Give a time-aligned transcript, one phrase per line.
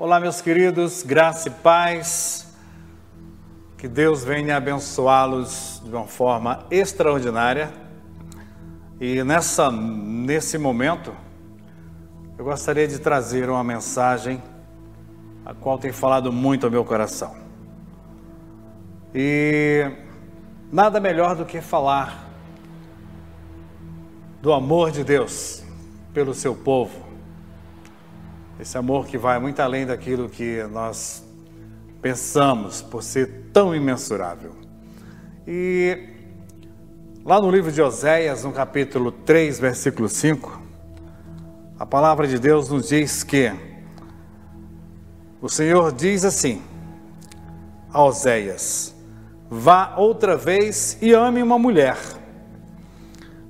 [0.00, 2.46] Olá, meus queridos, graça e paz.
[3.76, 7.72] Que Deus venha abençoá-los de uma forma extraordinária.
[9.00, 11.12] E nessa, nesse momento,
[12.38, 14.40] eu gostaria de trazer uma mensagem
[15.44, 17.34] a qual tem falado muito ao meu coração.
[19.12, 19.84] E
[20.70, 22.24] nada melhor do que falar
[24.40, 25.64] do amor de Deus
[26.14, 27.07] pelo seu povo
[28.60, 31.24] esse amor que vai muito além daquilo que nós
[32.02, 34.52] pensamos, por ser tão imensurável.
[35.46, 36.08] E
[37.24, 40.60] lá no livro de Oséias, no capítulo 3, versículo 5,
[41.78, 43.52] a palavra de Deus nos diz que
[45.40, 46.60] o Senhor diz assim
[47.92, 48.92] a Oséias:
[49.48, 51.96] Vá outra vez e ame uma mulher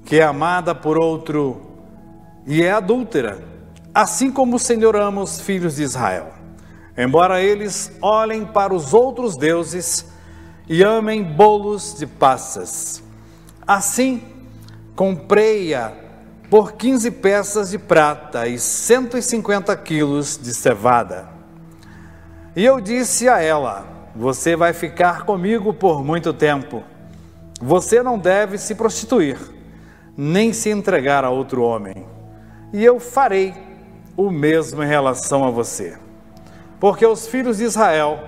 [0.05, 1.63] que é amada por outro
[2.47, 3.58] e é adúltera
[4.01, 6.29] assim como o Senhor ama os filhos de Israel.
[6.97, 10.07] Embora eles olhem para os outros deuses
[10.69, 13.03] e amem bolos de passas.
[13.67, 14.23] Assim,
[14.95, 15.91] comprei-a
[16.49, 21.29] por 15 peças de prata e 150 quilos de cevada.
[22.55, 26.85] E eu disse a ela: Você vai ficar comigo por muito tempo.
[27.61, 29.41] Você não deve se prostituir,
[30.17, 32.07] nem se entregar a outro homem.
[32.73, 33.67] E eu farei
[34.19, 35.97] o mesmo em relação a você.
[36.81, 38.19] Porque os filhos de Israel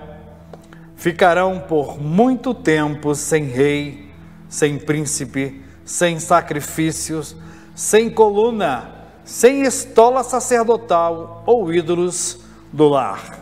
[0.95, 4.09] ficarão por muito tempo sem rei,
[4.47, 7.35] sem príncipe, sem sacrifícios,
[7.75, 8.89] sem coluna,
[9.25, 12.39] sem estola sacerdotal ou ídolos
[12.71, 13.39] do lar.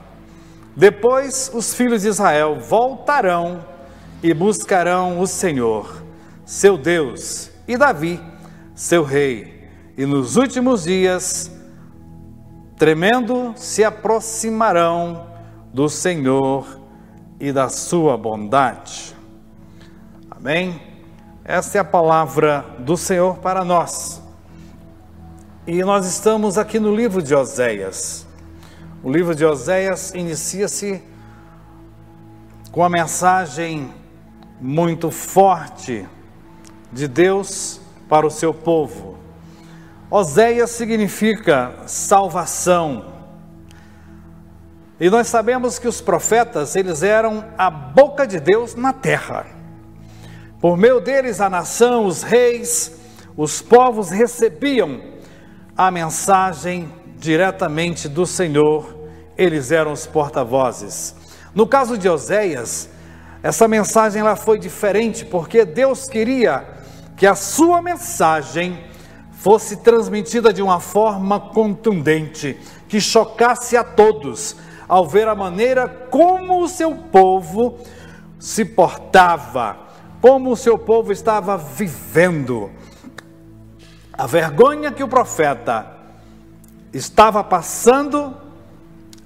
[0.75, 3.63] Depois os filhos de Israel voltarão
[4.23, 6.01] e buscarão o Senhor,
[6.45, 8.19] seu Deus, e Davi,
[8.73, 11.58] seu rei, e nos últimos dias
[12.79, 15.27] tremendo, se aproximarão
[15.73, 16.79] do Senhor
[17.37, 19.13] e da sua bondade.
[20.31, 20.81] Amém?
[21.43, 24.23] Essa é a palavra do Senhor para nós.
[25.67, 28.25] E nós estamos aqui no livro de Oséias.
[29.03, 31.03] O livro de Oséias inicia-se
[32.71, 33.93] com a mensagem
[34.61, 36.07] muito forte
[36.93, 39.18] de Deus para o seu povo.
[40.11, 43.05] Oséias significa salvação.
[44.99, 49.45] E nós sabemos que os profetas, eles eram a boca de Deus na terra.
[50.59, 52.99] Por meio deles, a nação, os reis,
[53.37, 54.99] os povos recebiam
[55.77, 58.97] a mensagem diretamente do Senhor,
[59.37, 61.15] eles eram os porta-vozes.
[61.53, 62.89] No caso de Oséias,
[63.43, 66.65] essa mensagem lá foi diferente, porque Deus queria
[67.15, 68.89] que a sua mensagem
[69.39, 72.57] fosse transmitida de uma forma contundente,
[72.89, 77.77] que chocasse a todos, ao ver a maneira como o seu povo
[78.37, 79.77] se portava,
[80.21, 82.69] como o seu povo estava vivendo.
[84.11, 85.87] A vergonha que o profeta
[86.91, 88.35] estava passando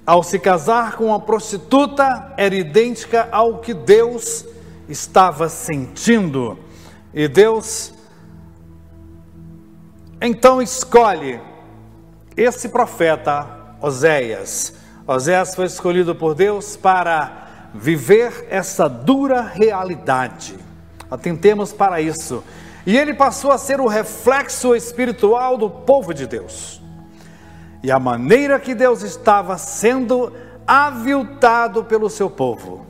[0.05, 4.45] ao se casar com uma prostituta era idêntica ao que Deus
[4.87, 6.59] estava sentindo.
[7.11, 7.93] E Deus
[10.23, 11.39] então escolhe
[12.37, 14.73] esse profeta Oséias.
[15.05, 20.57] Oséias foi escolhido por Deus para viver essa dura realidade.
[21.11, 22.41] Atentemos para isso.
[22.85, 26.81] E ele passou a ser o reflexo espiritual do povo de Deus.
[27.83, 30.31] E a maneira que Deus estava sendo
[30.65, 32.87] aviltado pelo seu povo.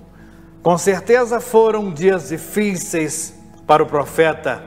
[0.62, 3.34] Com certeza foram dias difíceis
[3.66, 4.64] para o profeta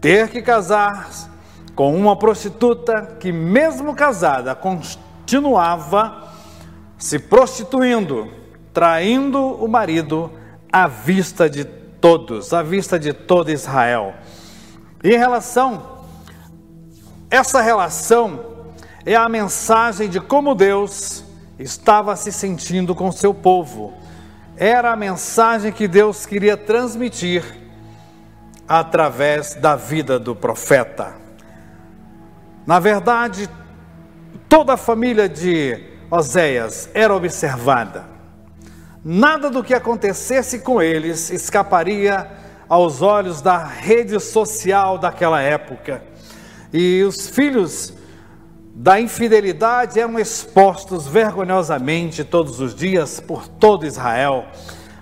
[0.00, 1.31] ter que casar
[1.74, 6.28] com uma prostituta que, mesmo casada, continuava
[6.98, 8.30] se prostituindo,
[8.72, 10.30] traindo o marido
[10.70, 14.14] à vista de todos, à vista de todo Israel.
[15.02, 16.00] E em relação,
[17.30, 18.40] essa relação
[19.04, 21.24] é a mensagem de como Deus
[21.58, 23.94] estava se sentindo com seu povo.
[24.56, 27.42] Era a mensagem que Deus queria transmitir
[28.68, 31.21] através da vida do profeta.
[32.66, 33.48] Na verdade,
[34.48, 38.04] toda a família de Oséias era observada.
[39.04, 42.30] Nada do que acontecesse com eles escaparia
[42.68, 46.04] aos olhos da rede social daquela época.
[46.72, 47.92] E os filhos
[48.74, 54.46] da infidelidade eram expostos vergonhosamente todos os dias por todo Israel.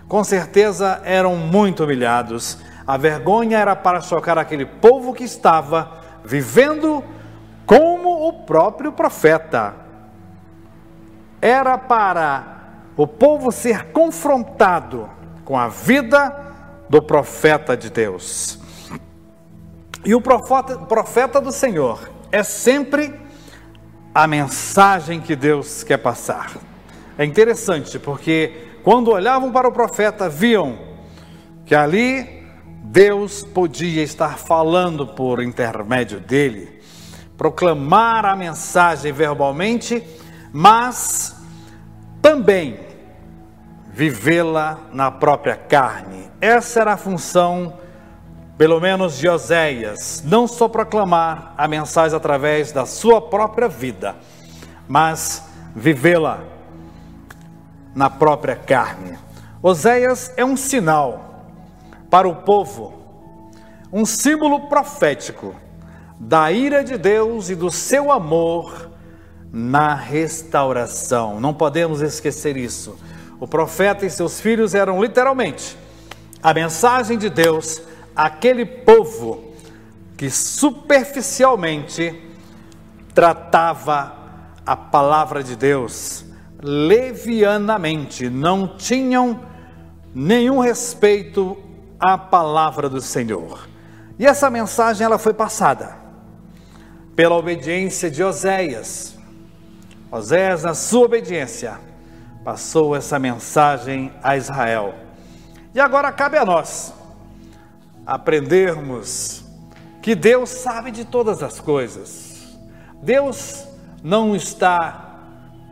[0.08, 2.56] Com certeza eram muito humilhados.
[2.86, 7.04] A vergonha era para chocar aquele povo que estava vivendo
[7.70, 9.76] como o próprio profeta.
[11.40, 12.58] era para
[12.96, 15.08] o povo ser confrontado
[15.44, 16.36] com a vida
[16.88, 18.58] do profeta de Deus.
[20.04, 23.14] E o profeta, profeta do Senhor é sempre
[24.12, 26.56] a mensagem que Deus quer passar.
[27.16, 30.76] É interessante porque quando olhavam para o profeta, viam
[31.64, 32.44] que ali
[32.82, 36.79] Deus podia estar falando por intermédio dele,
[37.40, 40.06] proclamar a mensagem verbalmente,
[40.52, 41.34] mas
[42.20, 42.78] também
[43.90, 46.30] vivê-la na própria carne.
[46.38, 47.78] Essa era a função,
[48.58, 54.16] pelo menos de Oséias, não só proclamar a mensagem através da sua própria vida,
[54.86, 55.42] mas
[55.74, 56.40] vivê-la
[57.94, 59.18] na própria carne.
[59.62, 61.46] Oséias é um sinal
[62.10, 62.92] para o povo,
[63.90, 65.54] um símbolo profético
[66.20, 68.90] da ira de Deus e do seu amor
[69.50, 71.40] na restauração.
[71.40, 72.98] Não podemos esquecer isso.
[73.40, 75.78] O profeta e seus filhos eram literalmente
[76.42, 77.80] a mensagem de Deus
[78.14, 79.54] àquele povo
[80.18, 82.22] que superficialmente
[83.14, 84.14] tratava
[84.66, 86.26] a palavra de Deus
[86.62, 89.40] levianamente, não tinham
[90.14, 91.56] nenhum respeito
[91.98, 93.66] à palavra do Senhor.
[94.18, 95.99] E essa mensagem ela foi passada
[97.14, 99.18] pela obediência de Oséias.
[100.10, 101.78] Oséias, na sua obediência,
[102.44, 104.94] passou essa mensagem a Israel.
[105.74, 106.92] E agora cabe a nós
[108.04, 109.44] aprendermos
[110.02, 112.58] que Deus sabe de todas as coisas.
[113.02, 113.66] Deus
[114.02, 115.10] não está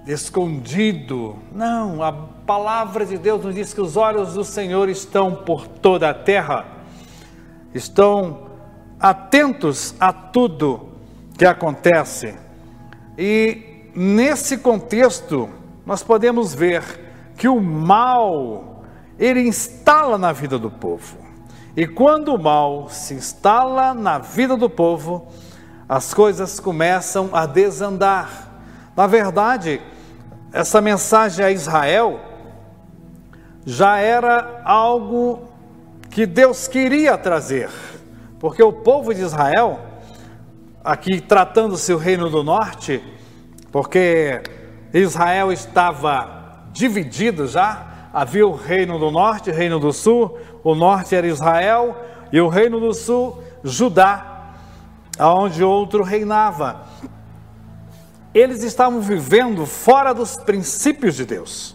[0.06, 1.37] escondido.
[1.52, 6.08] Não, a palavra de Deus nos diz que os olhos do Senhor estão por toda
[6.11, 6.67] a terra,
[7.75, 8.49] estão
[9.00, 10.88] atentos a tudo
[11.38, 12.35] que acontece.
[13.17, 15.49] E nesse contexto,
[15.87, 16.82] nós podemos ver
[17.37, 18.82] que o mal
[19.19, 21.17] ele instala na vida do povo.
[21.76, 25.29] E quando o mal se instala na vida do povo,
[25.88, 28.49] as coisas começam a desandar.
[28.96, 29.81] Na verdade,
[30.52, 32.20] essa mensagem a Israel
[33.64, 35.44] já era algo
[36.11, 37.70] que Deus queria trazer,
[38.41, 39.88] porque o povo de Israel,
[40.82, 43.02] aqui tratando seu reino do norte,
[43.70, 44.42] porque
[44.92, 51.14] Israel estava dividido já, havia o reino do norte, o reino do sul, o norte
[51.14, 51.96] era Israel
[52.32, 54.54] e o reino do sul, Judá,
[55.19, 56.88] aonde outro reinava
[58.34, 61.74] eles estavam vivendo fora dos princípios de Deus.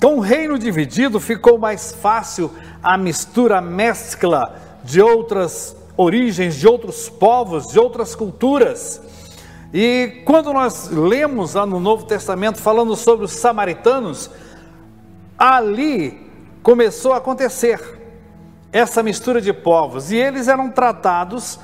[0.00, 2.50] Com o reino dividido, ficou mais fácil
[2.82, 9.00] a mistura, a mescla de outras origens, de outros povos, de outras culturas.
[9.72, 14.30] E quando nós lemos lá no Novo Testamento falando sobre os samaritanos,
[15.38, 16.30] ali
[16.62, 17.80] começou a acontecer
[18.72, 21.58] essa mistura de povos e eles eram tratados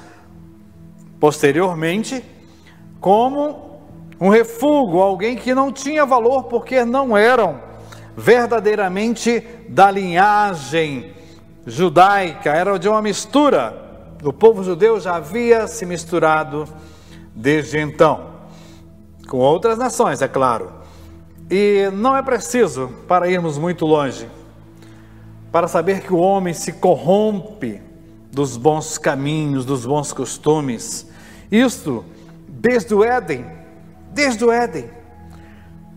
[1.18, 2.24] posteriormente
[3.00, 3.80] como
[4.20, 7.60] um refúgio, alguém que não tinha valor porque não eram
[8.16, 11.14] verdadeiramente da linhagem
[11.66, 13.89] judaica, era de uma mistura.
[14.22, 16.66] O povo judeu já havia se misturado
[17.34, 18.30] desde então,
[19.28, 20.72] com outras nações, é claro.
[21.50, 24.28] E não é preciso, para irmos muito longe,
[25.50, 27.80] para saber que o homem se corrompe
[28.30, 31.08] dos bons caminhos, dos bons costumes.
[31.50, 32.04] Isto
[32.48, 33.60] desde o Éden
[34.12, 34.90] desde o Éden,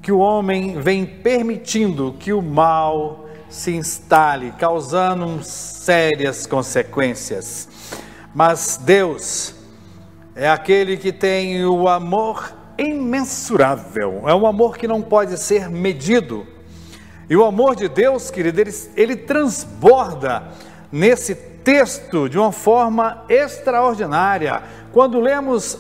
[0.02, 7.70] que o homem vem permitindo que o mal se instale, causando sérias consequências.
[8.34, 9.54] Mas Deus
[10.36, 16.48] é aquele que tem o amor imensurável, é um amor que não pode ser medido.
[17.30, 20.44] E o amor de Deus, querido, ele, ele transborda
[20.92, 24.64] nesse texto de uma forma extraordinária.
[24.92, 25.78] Quando lemos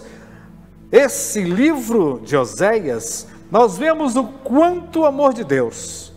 [0.92, 6.14] esse livro de Oséias, nós vemos o quanto o amor de Deus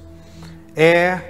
[0.74, 1.20] é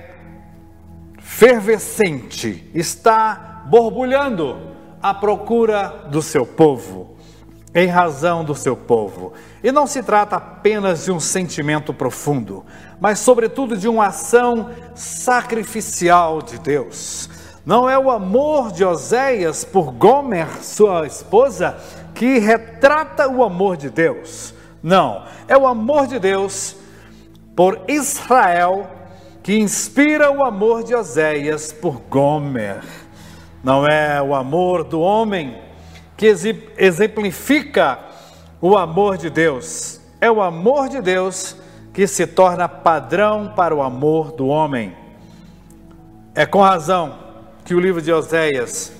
[1.19, 4.76] fervescente, está borbulhando
[5.11, 7.17] à procura do seu povo,
[7.73, 9.35] em razão do seu povo.
[9.63, 12.65] E não se trata apenas de um sentimento profundo,
[13.01, 17.31] mas, sobretudo, de uma ação sacrificial de Deus.
[17.65, 21.77] Não é o amor de Oséias por Gomer, sua esposa,
[22.13, 24.55] que retrata o amor de Deus.
[24.83, 26.75] Não, é o amor de Deus
[27.55, 28.91] por Israel
[29.41, 32.83] que inspira o amor de Oséias por Gomer.
[33.67, 35.61] Não é o amor do homem
[36.17, 36.33] que
[36.79, 37.99] exemplifica
[38.61, 40.01] o amor de Deus.
[40.21, 41.57] É o amor de Deus
[41.93, 44.97] que se torna padrão para o amor do homem.
[46.33, 47.19] É com razão
[47.65, 48.93] que o livro de Oséias,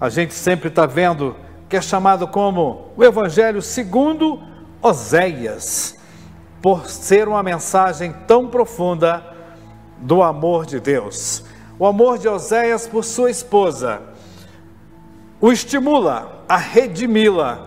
[0.00, 1.34] a gente sempre está vendo
[1.68, 4.40] que é chamado como o Evangelho segundo
[4.80, 5.98] Oséias,
[6.62, 9.34] por ser uma mensagem tão profunda
[9.98, 11.42] do amor de Deus.
[11.78, 14.00] O amor de Oséias por sua esposa
[15.38, 17.66] o estimula a redimi-la,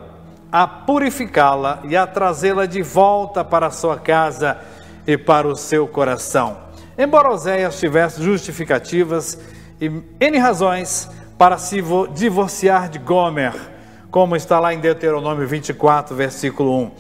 [0.52, 4.58] a purificá-la e a trazê-la de volta para sua casa
[5.06, 6.58] e para o seu coração.
[6.98, 9.38] Embora Oséias tivesse justificativas
[9.80, 11.80] e N razões para se
[12.14, 13.54] divorciar de Gomer,
[14.10, 16.92] como está lá em Deuteronômio 24, versículo 1.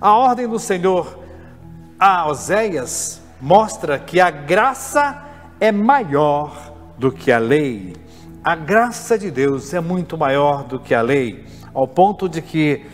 [0.00, 1.20] A ordem do Senhor
[1.98, 5.25] a Oséias mostra que a graça
[5.60, 7.94] é maior do que a lei.
[8.42, 11.44] A graça de Deus é muito maior do que a lei,
[11.74, 12.86] ao ponto de que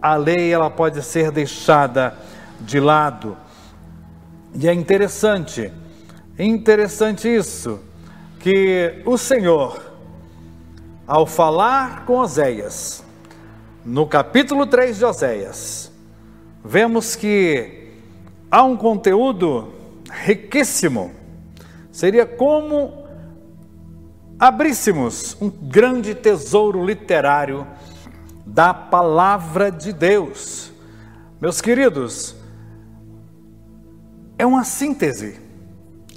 [0.00, 2.16] a lei ela pode ser deixada
[2.60, 3.36] de lado.
[4.54, 5.72] E é interessante,
[6.38, 7.80] interessante isso,
[8.38, 9.80] que o Senhor,
[11.06, 13.04] ao falar com Oséias,
[13.84, 15.92] no capítulo 3 de Oséias,
[16.64, 17.90] vemos que
[18.50, 19.72] há um conteúdo
[20.10, 21.23] riquíssimo.
[21.94, 22.92] Seria como
[24.36, 27.64] abríssemos um grande tesouro literário
[28.44, 30.72] da palavra de Deus.
[31.40, 32.34] Meus queridos,
[34.36, 35.38] é uma síntese,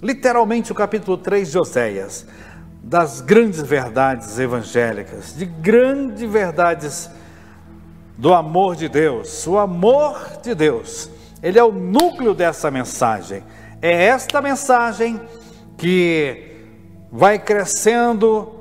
[0.01, 2.25] literalmente o capítulo 3 de Oséias,
[2.81, 7.07] das grandes verdades evangélicas, de grandes verdades
[8.17, 9.46] do amor de Deus.
[9.46, 11.07] O amor de Deus,
[11.43, 13.43] ele é o núcleo dessa mensagem.
[13.79, 15.22] É esta mensagem
[15.77, 16.55] que
[17.12, 18.51] vai crescendo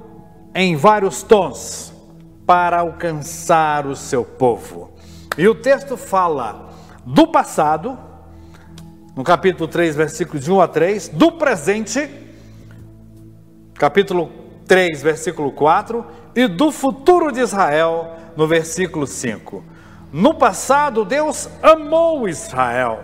[0.54, 1.92] em vários tons
[2.46, 4.92] para alcançar o seu povo.
[5.36, 6.70] E o texto fala
[7.04, 7.98] do passado,
[9.14, 12.08] no capítulo 3, versículos de 1 a 3, do presente,
[13.74, 14.30] capítulo
[14.66, 16.04] 3, versículo 4,
[16.34, 19.64] e do futuro de Israel, no versículo 5.
[20.12, 23.02] No passado, Deus amou Israel,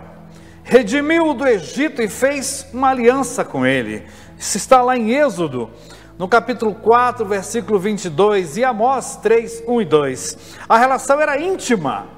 [0.63, 4.05] redimiu-o do Egito e fez uma aliança com ele
[4.43, 5.71] isso está lá em Êxodo,
[6.19, 10.39] no capítulo 4, versículo 22, e Amós 3, 1 e 2.
[10.69, 12.09] A relação era íntima,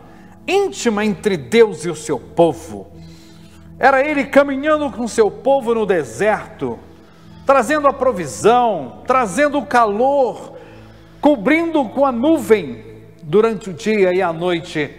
[0.49, 2.91] íntima entre Deus e o seu povo.
[3.79, 6.79] Era ele caminhando com seu povo no deserto,
[7.45, 10.55] trazendo a provisão, trazendo o calor,
[11.21, 14.91] cobrindo com a nuvem durante o dia e a noite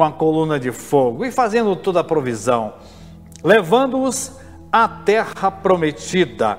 [0.00, 2.72] com a coluna de fogo e fazendo toda a provisão,
[3.44, 4.32] levando-os
[4.72, 6.58] a terra prometida.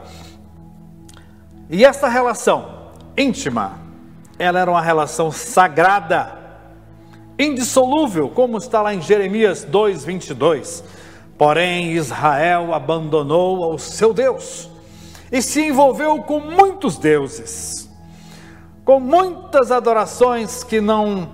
[1.67, 3.79] E essa relação íntima,
[4.37, 6.37] ela era uma relação sagrada,
[7.39, 10.83] indissolúvel, como está lá em Jeremias 2:22.
[11.35, 14.69] Porém, Israel abandonou ao seu Deus
[15.31, 17.89] e se envolveu com muitos deuses,
[18.85, 21.27] com muitas adorações que não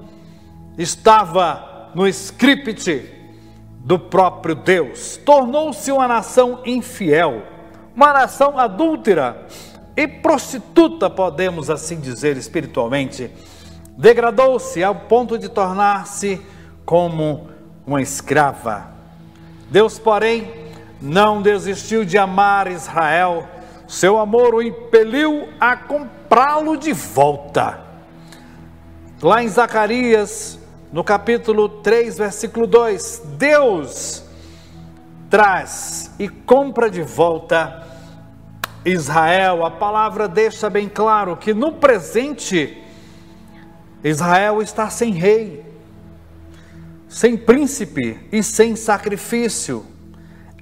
[0.78, 3.14] estava no script
[3.80, 5.18] do próprio Deus.
[5.18, 7.44] Tornou-se uma nação infiel,
[7.96, 9.48] uma nação adúltera
[9.96, 13.32] e prostituta, podemos assim dizer espiritualmente.
[13.98, 16.40] Degradou-se ao ponto de tornar-se
[16.86, 17.50] como
[17.86, 18.92] uma escrava.
[19.72, 20.52] Deus, porém,
[21.02, 23.48] não desistiu de amar Israel.
[23.88, 27.80] Seu amor o impeliu a comprá-lo de volta.
[29.22, 30.57] Lá em Zacarias
[30.92, 34.24] no capítulo 3, versículo 2, Deus
[35.30, 37.86] traz e compra de volta
[38.86, 39.66] Israel.
[39.66, 42.82] A palavra deixa bem claro que no presente
[44.02, 45.66] Israel está sem rei,
[47.10, 49.86] sem príncipe e sem sacrifício.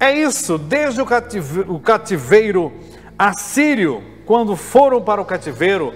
[0.00, 2.72] É isso, desde o cativeiro, o cativeiro
[3.16, 5.94] assírio, quando foram para o cativeiro,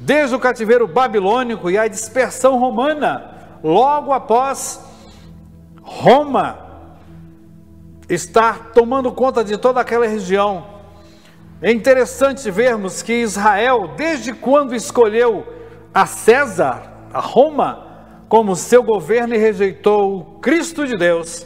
[0.00, 3.35] desde o cativeiro babilônico e a dispersão romana
[3.66, 4.80] logo após
[5.82, 6.56] Roma
[8.08, 10.64] estar tomando conta de toda aquela região.
[11.60, 15.44] É interessante vermos que Israel, desde quando escolheu
[15.92, 17.84] a César, a Roma,
[18.28, 21.44] como seu governo e rejeitou o Cristo de Deus,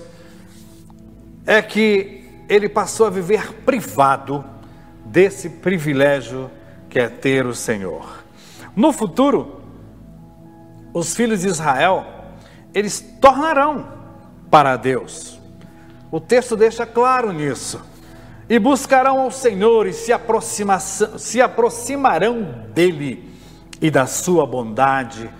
[1.46, 4.44] é que ele passou a viver privado
[5.06, 6.50] desse privilégio
[6.90, 8.24] que é ter o Senhor.
[8.76, 9.59] No futuro,
[10.92, 12.06] os filhos de Israel,
[12.74, 13.86] eles tornarão
[14.50, 15.38] para Deus.
[16.10, 17.80] O texto deixa claro nisso.
[18.48, 20.12] E buscarão ao Senhor e se,
[21.18, 23.32] se aproximarão dele
[23.80, 25.30] e da sua bondade.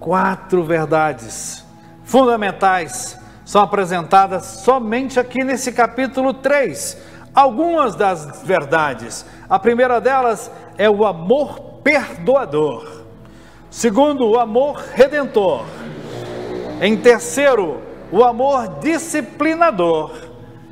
[0.00, 1.62] Quatro verdades
[2.04, 6.96] fundamentais são apresentadas somente aqui nesse capítulo 3.
[7.34, 9.26] Algumas das verdades.
[9.48, 13.01] A primeira delas é o amor perdoador.
[13.72, 15.64] Segundo, o amor redentor.
[16.78, 17.80] Em terceiro,
[18.12, 20.12] o amor disciplinador.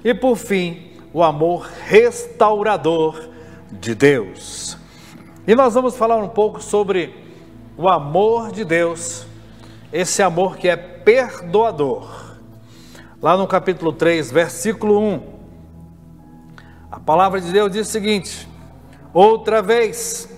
[0.04, 3.30] E por fim, o amor restaurador
[3.72, 4.76] de Deus.
[5.46, 7.14] E nós vamos falar um pouco sobre
[7.74, 9.26] o amor de Deus,
[9.90, 12.36] esse amor que é perdoador.
[13.22, 15.22] Lá no capítulo 3, versículo 1,
[16.90, 18.46] a palavra de Deus diz o seguinte:
[19.14, 20.29] outra vez,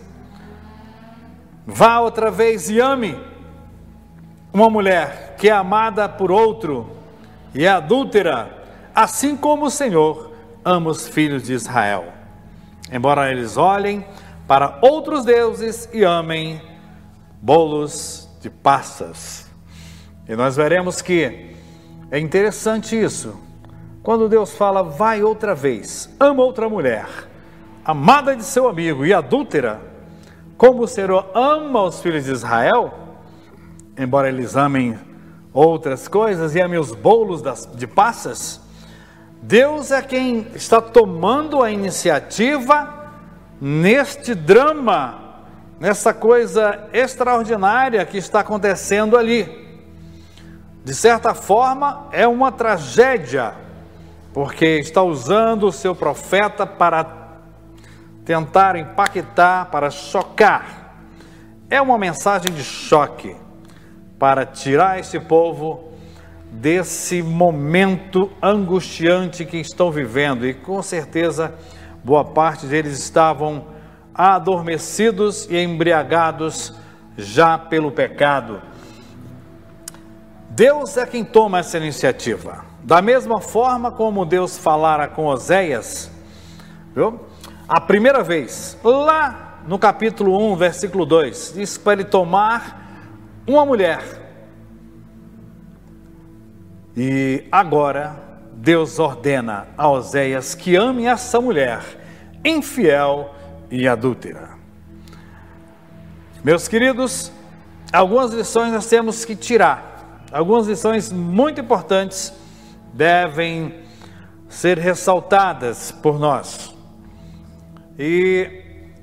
[1.67, 3.19] vá outra vez e ame
[4.53, 6.91] uma mulher que é amada por outro
[7.55, 8.63] e é adúltera,
[8.95, 10.33] assim como o Senhor
[10.65, 12.13] ama os filhos de Israel.
[12.91, 14.05] Embora eles olhem
[14.47, 16.61] para outros deuses e amem
[17.41, 19.51] bolos de passas.
[20.29, 21.55] E nós veremos que
[22.11, 23.39] é interessante isso.
[24.03, 27.07] Quando Deus fala, vai outra vez, ama outra mulher,
[27.85, 29.81] amada de seu amigo e adúltera,
[30.57, 32.93] como o Senhor ama os filhos de Israel,
[33.99, 34.99] embora eles amem
[35.53, 38.61] outras coisas e amem os bolos das, de passas,
[39.43, 43.11] Deus é quem está tomando a iniciativa
[43.61, 45.19] neste drama,
[45.81, 49.63] nessa coisa extraordinária que está acontecendo ali.
[50.85, 53.55] De certa forma, é uma tragédia,
[54.33, 57.22] porque está usando o seu profeta para
[58.25, 60.95] tentar impactar, para chocar.
[61.69, 63.37] É uma mensagem de choque
[64.19, 65.93] para tirar esse povo
[66.51, 71.55] desse momento angustiante que estão vivendo e com certeza
[72.05, 73.67] boa parte deles estavam
[74.15, 76.75] adormecidos e embriagados
[77.17, 78.61] já pelo pecado.
[80.51, 82.65] Deus é quem toma essa iniciativa.
[82.85, 86.11] Da mesma forma como Deus falara com Oséias,
[86.95, 87.19] viu?
[87.75, 93.09] A primeira vez, lá no capítulo 1, versículo 2, diz para ele tomar
[93.47, 94.03] uma mulher
[96.95, 98.15] e agora
[98.53, 101.81] Deus ordena a Oséias que ame essa mulher
[102.45, 103.35] infiel
[103.71, 104.51] e adúltera.
[106.45, 107.33] Meus queridos,
[107.91, 110.21] algumas lições nós temos que tirar.
[110.31, 112.35] Algumas lições muito importantes
[112.93, 113.77] devem
[114.47, 116.72] ser ressaltadas por nós.
[117.99, 118.49] E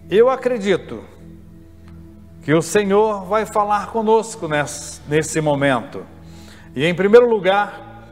[0.10, 1.04] eu acredito
[2.42, 6.04] que o Senhor vai falar conosco nesse, nesse momento.
[6.76, 8.08] E em primeiro lugar,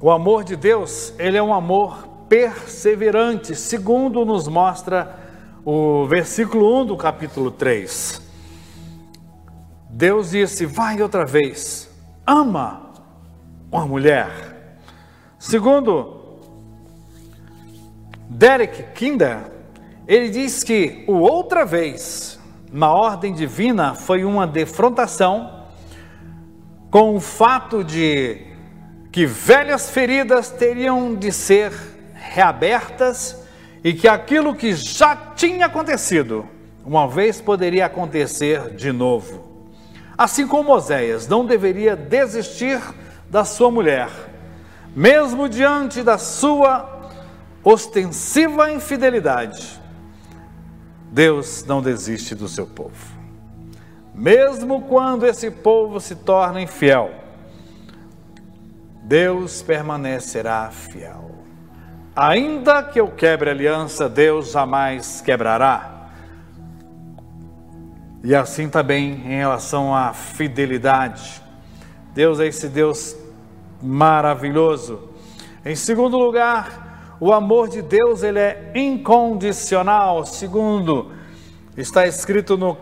[0.00, 5.18] o amor de Deus, ele é um amor perseverante, segundo nos mostra
[5.64, 8.22] o versículo 1 do capítulo 3.
[9.90, 11.90] Deus disse: Vai outra vez,
[12.26, 12.92] ama
[13.70, 14.78] uma mulher.
[15.38, 16.40] Segundo
[18.28, 19.55] Derek Kinder,
[20.06, 22.38] ele diz que o outra vez,
[22.72, 25.64] na ordem divina, foi uma defrontação
[26.90, 28.46] com o fato de
[29.10, 31.72] que velhas feridas teriam de ser
[32.14, 33.42] reabertas
[33.82, 36.46] e que aquilo que já tinha acontecido,
[36.84, 39.64] uma vez poderia acontecer de novo.
[40.16, 42.80] Assim como Oséias não deveria desistir
[43.28, 44.08] da sua mulher,
[44.94, 47.10] mesmo diante da sua
[47.64, 49.80] ostensiva infidelidade,
[51.16, 53.16] Deus não desiste do seu povo
[54.16, 57.10] mesmo quando esse povo se torna infiel,
[59.02, 61.32] Deus permanecerá fiel.
[62.16, 66.08] Ainda que eu quebre aliança, Deus jamais quebrará.
[68.24, 71.42] E assim também em relação à fidelidade.
[72.14, 73.14] Deus é esse Deus
[73.82, 75.10] maravilhoso.
[75.62, 76.85] Em segundo lugar,
[77.18, 80.26] o amor de Deus ele é incondicional.
[80.26, 81.12] Segundo,
[81.76, 82.76] está escrito no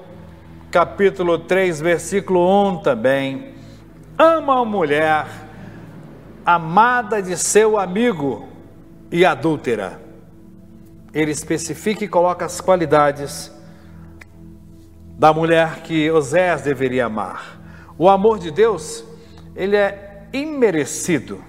[0.70, 3.55] capítulo 3, versículo 1 também.
[4.18, 5.27] Ama a mulher
[6.44, 8.49] amada de seu amigo
[9.11, 10.01] e adúltera.
[11.12, 13.53] Ele especifica e coloca as qualidades
[15.16, 17.61] da mulher que Osés deveria amar.
[17.97, 19.05] O amor de Deus,
[19.55, 21.40] ele é imerecido.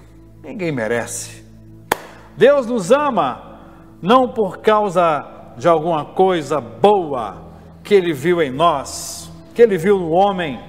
[0.42, 1.45] Ninguém merece.
[2.36, 3.58] Deus nos ama
[4.00, 7.42] não por causa de alguma coisa boa
[7.82, 10.60] que ele viu em nós, que ele viu no homem.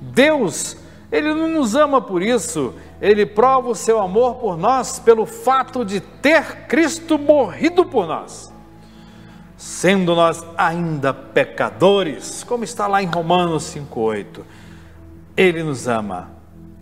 [0.00, 0.76] Deus,
[1.10, 5.84] ele não nos ama por isso, ele prova o seu amor por nós pelo fato
[5.84, 8.52] de ter Cristo morrido por nós.
[9.56, 14.40] Sendo nós ainda pecadores, como está lá em Romanos 5,8,
[15.36, 16.30] Ele nos ama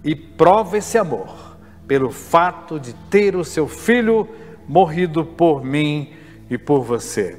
[0.04, 1.47] e prova esse amor,
[1.88, 4.28] pelo fato de ter o seu filho
[4.68, 6.12] morrido por mim
[6.50, 7.38] e por você.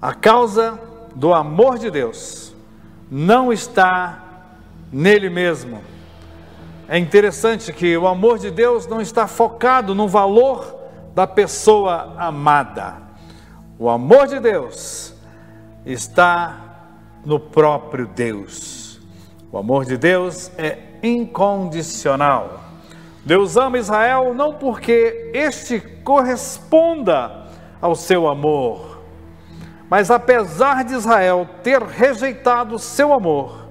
[0.00, 0.80] A causa
[1.16, 2.54] do amor de Deus
[3.10, 4.22] não está
[4.92, 5.82] nele mesmo.
[6.88, 10.76] É interessante que o amor de Deus não está focado no valor
[11.14, 13.02] da pessoa amada.
[13.76, 15.12] O amor de Deus
[15.84, 16.76] está
[17.24, 19.00] no próprio Deus.
[19.50, 22.60] O amor de Deus é incondicional.
[23.24, 27.46] Deus ama Israel não porque este corresponda
[27.80, 29.02] ao seu amor,
[29.90, 33.68] mas apesar de Israel ter rejeitado o seu amor,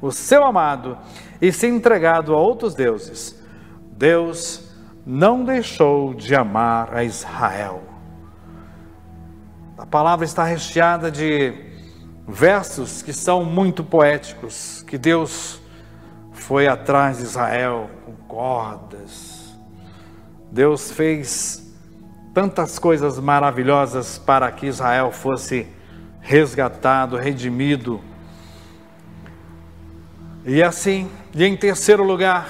[0.00, 0.98] o seu amado,
[1.40, 3.38] e se entregado a outros deuses,
[3.92, 4.72] Deus
[5.06, 7.82] não deixou de amar a Israel.
[9.76, 11.52] A palavra está recheada de
[12.26, 15.60] versos que são muito poéticos, que Deus
[16.46, 19.56] foi atrás de Israel com cordas.
[20.52, 21.74] Deus fez
[22.34, 25.66] tantas coisas maravilhosas para que Israel fosse
[26.20, 27.98] resgatado, redimido.
[30.44, 32.46] E assim, e em terceiro lugar,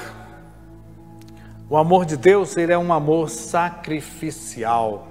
[1.71, 5.07] o amor de Deus, ele é um amor sacrificial.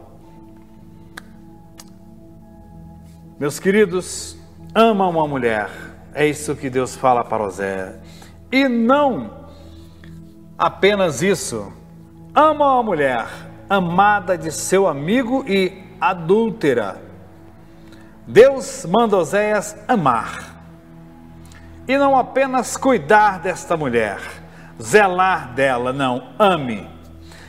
[3.39, 4.37] Meus queridos,
[4.75, 5.69] ama uma mulher.
[6.13, 7.95] É isso que Deus fala para Osé.
[8.53, 9.31] E não
[10.55, 11.73] apenas isso.
[12.35, 13.25] Ama uma mulher,
[13.67, 17.01] amada de seu amigo e adúltera.
[18.27, 20.53] Deus manda Oséias amar.
[21.87, 24.19] E não apenas cuidar desta mulher,
[24.79, 26.87] zelar dela, não, ame.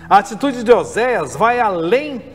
[0.08, 2.32] A atitude de Oséias vai além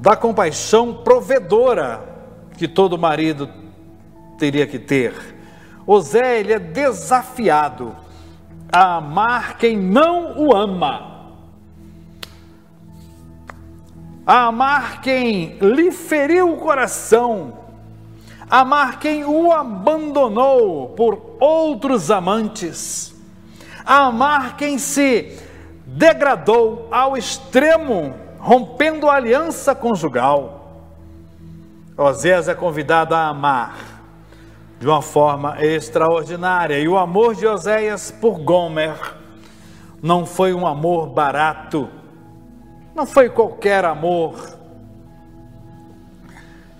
[0.00, 2.00] da compaixão provedora
[2.58, 3.48] que todo marido
[4.40, 5.33] teria que ter.
[5.86, 7.94] Osé, ele é desafiado
[8.72, 11.12] a amar quem não o ama.
[14.26, 17.58] A amar quem lhe feriu o coração.
[18.50, 23.14] A amar quem o abandonou por outros amantes.
[23.84, 25.38] A amar quem se
[25.86, 30.82] degradou ao extremo, rompendo a aliança conjugal.
[31.96, 33.93] Oséias é convidado a amar
[34.78, 36.78] de uma forma extraordinária.
[36.78, 38.94] E o amor de Oséias por Gomer
[40.02, 41.88] não foi um amor barato,
[42.94, 44.58] não foi qualquer amor.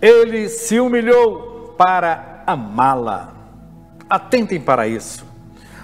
[0.00, 3.32] Ele se humilhou para amá-la.
[4.08, 5.24] Atentem para isso.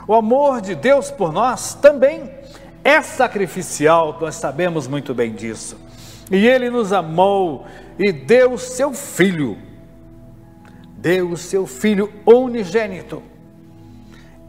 [0.06, 2.30] O amor de Deus por nós também
[2.84, 5.78] é sacrificial, nós sabemos muito bem disso.
[6.30, 7.66] E ele nos amou
[7.98, 9.56] e deu seu filho
[11.00, 13.22] deu o seu Filho unigênito.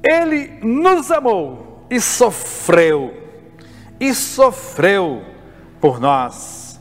[0.03, 3.13] Ele nos amou e sofreu,
[3.99, 5.23] e sofreu
[5.79, 6.79] por nós.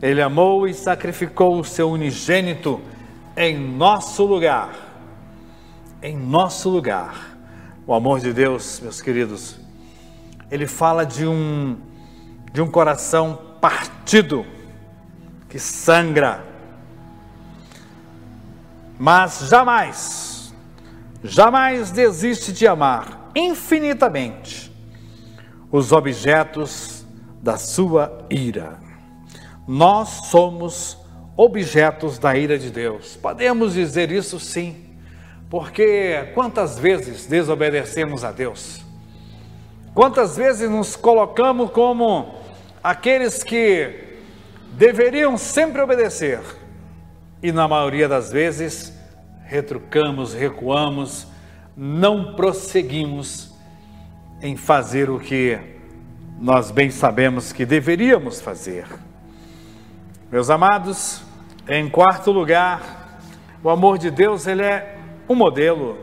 [0.00, 2.80] Ele amou e sacrificou o seu unigênito
[3.36, 4.72] em nosso lugar.
[6.00, 7.36] Em nosso lugar.
[7.86, 9.58] O amor de Deus, meus queridos,
[10.50, 11.76] ele fala de um
[12.52, 14.46] de um coração partido
[15.48, 16.47] que sangra
[18.98, 20.52] mas jamais,
[21.22, 24.72] jamais desiste de amar infinitamente
[25.70, 27.06] os objetos
[27.40, 28.78] da sua ira.
[29.66, 30.98] Nós somos
[31.36, 33.16] objetos da ira de Deus.
[33.16, 34.88] Podemos dizer isso sim,
[35.48, 38.80] porque quantas vezes desobedecemos a Deus?
[39.94, 42.34] Quantas vezes nos colocamos como
[42.82, 44.18] aqueles que
[44.72, 46.40] deveriam sempre obedecer,
[47.42, 48.92] e na maioria das vezes
[49.44, 51.26] retrucamos, recuamos,
[51.76, 53.54] não prosseguimos
[54.42, 55.58] em fazer o que
[56.38, 58.86] nós bem sabemos que deveríamos fazer.
[60.30, 61.22] Meus amados,
[61.68, 63.20] em quarto lugar,
[63.62, 64.98] o amor de Deus ele é
[65.28, 65.98] um modelo,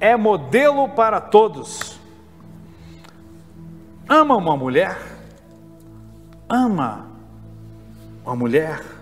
[0.00, 2.00] é modelo para todos.
[4.08, 4.96] Ama uma mulher,
[6.48, 7.06] ama
[8.24, 8.93] uma mulher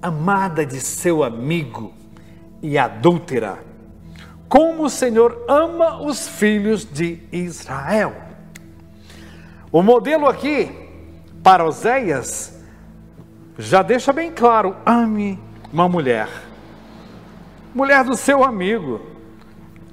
[0.00, 1.92] amada de seu amigo
[2.62, 3.58] e adúltera,
[4.48, 8.14] como o Senhor ama os filhos de Israel.
[9.72, 10.70] O modelo aqui,
[11.42, 12.58] para Oséias,
[13.58, 15.38] já deixa bem claro: ame
[15.72, 16.28] uma mulher,
[17.74, 19.00] mulher do seu amigo,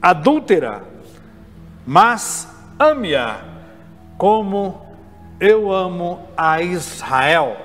[0.01, 0.83] adúltera,
[1.85, 2.47] mas
[2.79, 3.41] ame-a
[4.17, 4.81] como
[5.39, 7.57] eu amo a Israel.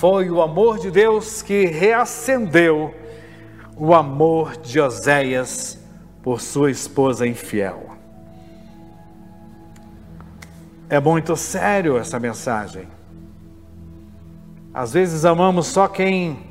[0.00, 2.94] Foi o amor de Deus que reacendeu
[3.76, 5.78] o amor de Oséias
[6.22, 7.98] por sua esposa infiel.
[10.88, 12.88] É muito sério essa mensagem.
[14.72, 16.46] Às vezes amamos só quem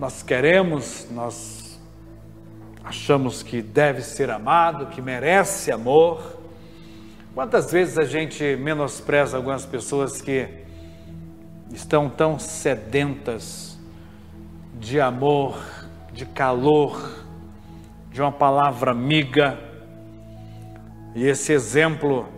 [0.00, 1.78] nós queremos, nós
[2.82, 6.38] achamos que deve ser amado, que merece amor.
[7.34, 10.66] Quantas vezes a gente menospreza algumas pessoas que
[11.72, 13.78] estão tão sedentas
[14.78, 15.58] de amor,
[16.12, 17.24] de calor,
[18.10, 19.58] de uma palavra amiga.
[21.14, 22.28] E esse exemplo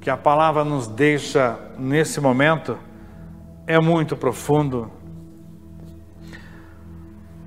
[0.00, 2.78] que a palavra nos deixa nesse momento
[3.66, 4.90] é muito profundo.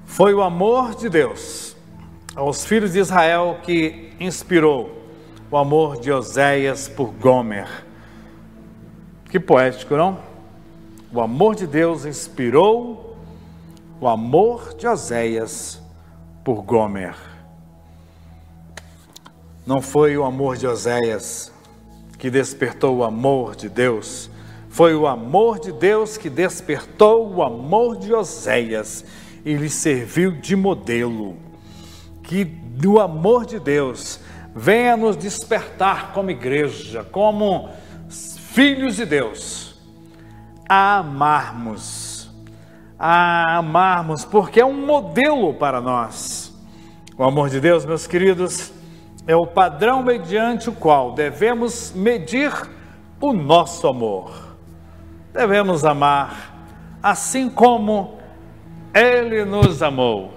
[0.05, 1.75] Foi o amor de Deus
[2.35, 5.01] aos filhos de Israel que inspirou
[5.49, 7.67] o amor de Oséias por Gomer.
[9.29, 10.30] Que poético, não?
[11.13, 13.17] O amor de Deus inspirou
[13.99, 15.81] o amor de Oséias
[16.41, 17.15] por Gomer.
[19.67, 21.51] Não foi o amor de Oséias
[22.17, 24.29] que despertou o amor de Deus,
[24.69, 29.03] foi o amor de Deus que despertou o amor de Oséias
[29.43, 31.35] e lhe serviu de modelo.
[32.23, 34.17] Que do amor de Deus
[34.55, 37.69] venha nos despertar como igreja, como
[38.09, 39.70] filhos de Deus,
[40.73, 42.31] a amarmos,
[42.97, 46.57] a amarmos, porque é um modelo para nós.
[47.17, 48.71] O amor de Deus, meus queridos,
[49.27, 52.53] é o padrão mediante o qual devemos medir
[53.19, 54.31] o nosso amor.
[55.33, 56.55] Devemos amar
[57.03, 58.19] assim como
[58.93, 60.31] Ele nos amou.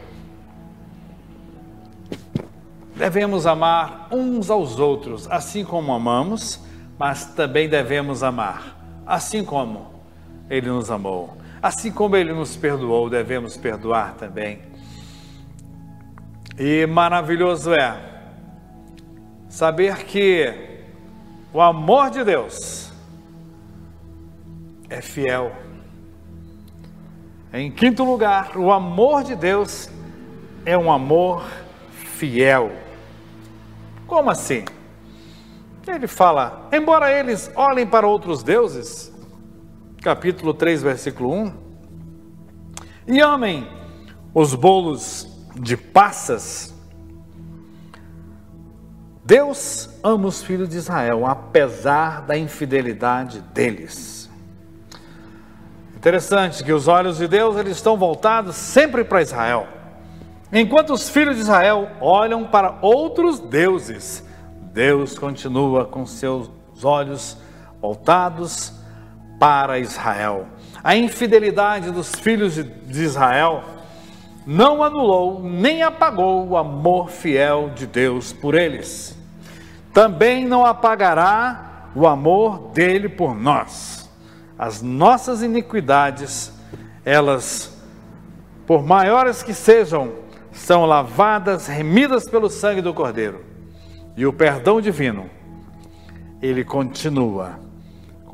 [2.96, 6.60] Devemos amar uns aos outros, assim como amamos,
[6.98, 9.93] mas também devemos amar, assim como
[10.48, 11.36] Ele nos amou.
[11.62, 14.60] Assim como Ele nos perdoou, devemos perdoar também.
[16.58, 17.98] E maravilhoso é
[19.48, 20.52] saber que
[21.52, 22.92] o amor de Deus
[24.90, 25.52] é fiel.
[27.52, 29.88] Em quinto lugar, o amor de Deus
[30.66, 31.44] é um amor
[31.90, 32.72] fiel.
[34.06, 34.64] Como assim?
[35.86, 39.13] Ele fala: embora eles olhem para outros deuses,
[40.04, 41.52] capítulo 3, versículo 1,
[43.06, 43.66] e amem
[44.34, 46.74] os bolos de passas,
[49.24, 54.30] Deus ama os filhos de Israel, apesar da infidelidade deles.
[55.96, 59.66] Interessante que os olhos de Deus eles estão voltados sempre para Israel.
[60.52, 64.22] Enquanto os filhos de Israel olham para outros deuses,
[64.70, 66.50] Deus continua com seus
[66.82, 67.38] olhos
[67.80, 68.83] voltados
[69.38, 70.46] para Israel.
[70.82, 73.64] A infidelidade dos filhos de Israel
[74.46, 79.16] não anulou nem apagou o amor fiel de Deus por eles.
[79.92, 84.10] Também não apagará o amor dele por nós.
[84.58, 86.52] As nossas iniquidades,
[87.04, 87.76] elas,
[88.66, 90.12] por maiores que sejam,
[90.52, 93.44] são lavadas, remidas pelo sangue do Cordeiro.
[94.16, 95.28] E o perdão divino,
[96.40, 97.58] ele continua,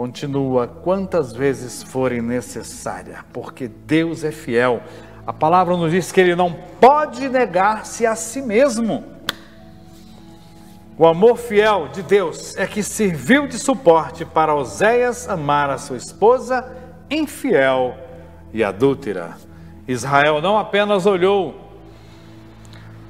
[0.00, 4.82] continua quantas vezes forem necessária, porque Deus é fiel
[5.26, 9.04] a palavra nos diz que ele não pode negar-se a si mesmo.
[10.96, 15.98] O amor fiel de Deus é que serviu de suporte para Oséias amar a sua
[15.98, 16.66] esposa
[17.10, 17.94] infiel
[18.54, 19.36] e adúltera.
[19.86, 21.60] Israel não apenas olhou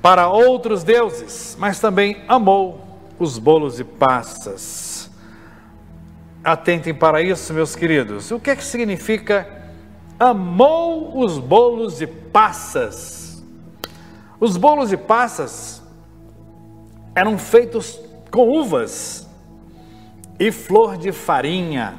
[0.02, 2.84] para outros deuses, mas também amou
[3.16, 4.89] os bolos e passas.
[6.42, 8.30] Atentem para isso, meus queridos.
[8.30, 9.60] O que é que significa
[10.20, 13.42] amou os bolos de passas.
[14.38, 15.82] Os bolos de passas
[17.14, 17.98] eram feitos
[18.30, 19.26] com uvas
[20.38, 21.94] e flor de farinha.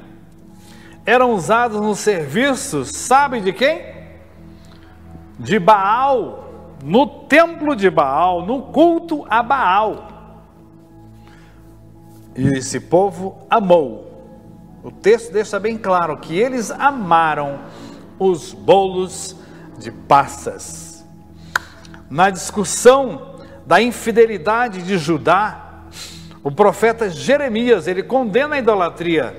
[1.04, 3.82] Eram usados nos serviços, sabe de quem?
[5.40, 10.08] De Baal, no templo de Baal, no culto a Baal.
[12.36, 14.11] E esse povo amou.
[14.84, 17.60] O texto deixa bem claro que eles amaram
[18.18, 19.36] os bolos
[19.78, 21.06] de passas.
[22.10, 25.84] Na discussão da infidelidade de Judá,
[26.44, 29.36] o profeta Jeremias, ele condena a idolatria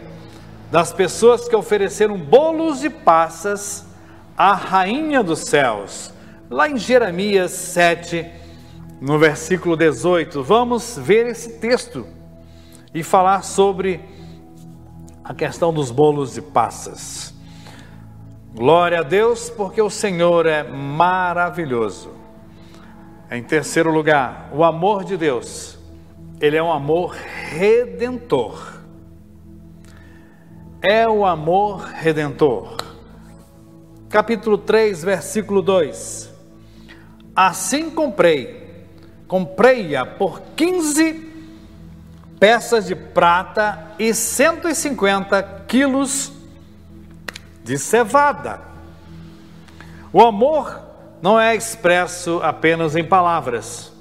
[0.71, 3.85] das pessoas que ofereceram bolos de passas
[4.37, 6.13] à rainha dos céus.
[6.49, 8.27] Lá em Jeremias 7,
[9.01, 12.07] no versículo 18, vamos ver esse texto
[12.95, 14.12] e falar sobre
[15.25, 17.35] a questão dos bolos de passas.
[18.55, 22.11] Glória a Deus, porque o Senhor é maravilhoso.
[23.31, 25.73] Em terceiro lugar, o amor de Deus
[26.43, 28.81] ele é um amor redentor.
[30.83, 32.79] É o amor redentor.
[34.09, 36.35] Capítulo 3, versículo 2.
[37.35, 38.89] Assim comprei,
[39.29, 41.32] comprei-a por 15
[42.43, 46.33] peças de prata e 150 quilos
[47.63, 48.61] de cevada.
[50.13, 50.83] O amor
[51.23, 53.93] não é expresso apenas em palavras,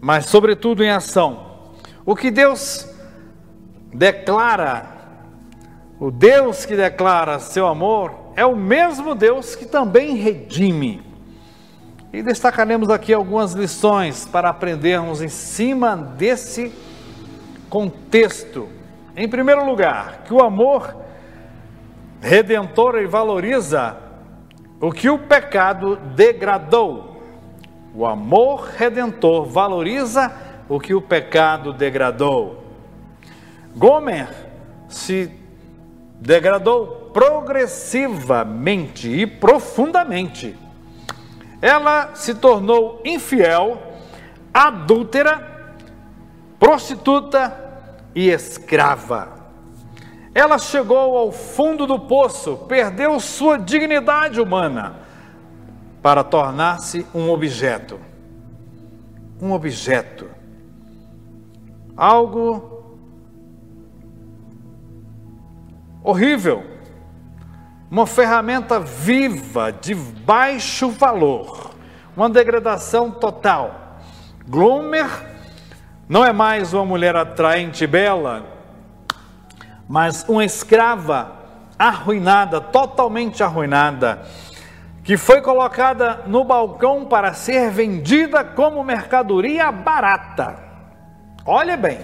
[0.00, 1.72] mas, sobretudo, em ação.
[2.04, 2.88] O que Deus
[3.92, 4.86] declara,
[5.98, 11.02] o Deus que declara seu amor, é o mesmo Deus que também redime.
[12.12, 16.72] E destacaremos aqui algumas lições para aprendermos em cima desse
[17.68, 18.68] contexto.
[19.16, 20.96] Em primeiro lugar, que o amor
[22.20, 23.96] redentor ele valoriza
[24.80, 27.22] o que o pecado degradou.
[27.94, 30.30] O amor redentor valoriza
[30.68, 32.64] o que o pecado degradou.
[33.74, 34.28] Gomer
[34.88, 35.30] se
[36.20, 40.54] degradou progressivamente e profundamente.
[41.62, 43.80] Ela se tornou infiel,
[44.52, 45.55] adúltera,
[46.58, 47.54] prostituta
[48.14, 49.28] e escrava.
[50.34, 54.96] Ela chegou ao fundo do poço, perdeu sua dignidade humana
[56.02, 57.98] para tornar-se um objeto.
[59.40, 60.36] Um objeto
[61.96, 62.84] algo
[66.02, 66.62] horrível,
[67.90, 71.70] uma ferramenta viva de baixo valor,
[72.16, 73.98] uma degradação total.
[74.46, 75.35] Gloomer
[76.08, 78.44] não é mais uma mulher atraente e bela,
[79.88, 81.32] mas uma escrava
[81.76, 84.22] arruinada, totalmente arruinada,
[85.02, 90.58] que foi colocada no balcão para ser vendida como mercadoria barata.
[91.44, 92.00] Olha bem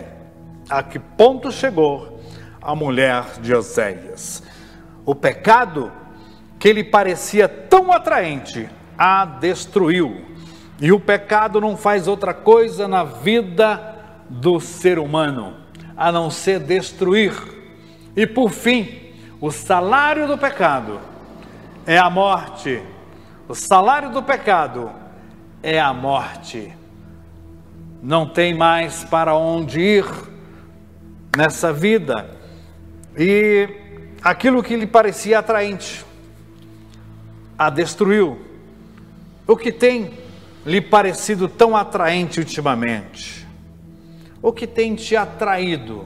[0.68, 2.20] a que ponto chegou
[2.60, 4.42] a mulher de Oséias.
[5.04, 5.92] O pecado
[6.58, 10.24] que lhe parecia tão atraente a destruiu.
[10.80, 13.91] E o pecado não faz outra coisa na vida
[14.40, 15.54] do ser humano
[15.96, 17.32] a não ser destruir.
[18.16, 18.88] E por fim,
[19.40, 21.00] o salário do pecado
[21.86, 22.82] é a morte.
[23.48, 24.90] O salário do pecado
[25.62, 26.72] é a morte
[28.02, 30.04] não tem mais para onde ir
[31.36, 32.28] nessa vida.
[33.16, 33.68] E
[34.20, 36.04] aquilo que lhe parecia atraente,
[37.56, 38.40] a destruiu.
[39.46, 40.14] O que tem
[40.66, 43.41] lhe parecido tão atraente ultimamente?
[44.42, 46.04] O que tem te atraído?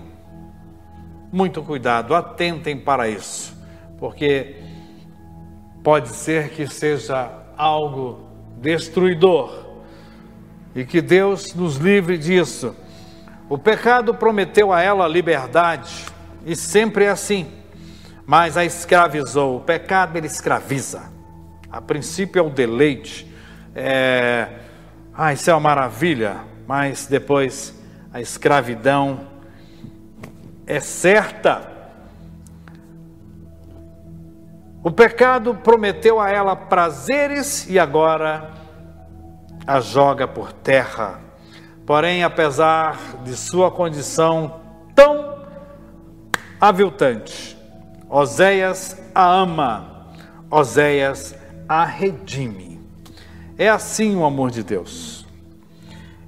[1.33, 3.57] Muito cuidado, atentem para isso,
[3.99, 4.57] porque
[5.83, 9.65] pode ser que seja algo destruidor
[10.75, 12.77] e que Deus nos livre disso.
[13.49, 16.05] O pecado prometeu a ela liberdade,
[16.45, 17.47] e sempre é assim,
[18.27, 19.57] mas a escravizou.
[19.57, 21.11] O pecado ele escraviza.
[21.73, 23.33] A princípio é o deleite,
[23.75, 24.49] é,
[25.15, 27.76] ah, isso é uma maravilha, mas depois
[28.17, 29.27] a escravidão
[30.67, 31.71] é certa.
[34.83, 38.53] O pecado prometeu a ela prazeres e agora
[39.67, 41.21] a joga por terra.
[41.85, 44.63] Porém, apesar de sua condição
[44.95, 45.43] tão
[46.59, 47.55] aviltante,
[48.09, 50.07] Oséias a ama,
[50.51, 51.35] Oséias
[51.69, 52.81] a redime.
[53.59, 55.26] É assim o amor de Deus.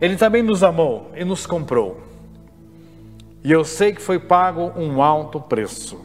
[0.01, 2.01] Ele também nos amou e nos comprou.
[3.43, 6.05] E eu sei que foi pago um alto preço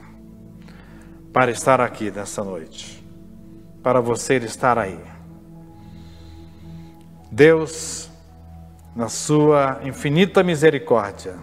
[1.32, 3.03] para estar aqui nessa noite,
[3.82, 4.99] para você estar aí.
[7.32, 8.10] Deus,
[8.95, 11.36] na sua infinita misericórdia,